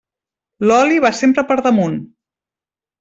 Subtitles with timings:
[0.69, 1.99] L'oli va sempre per damunt.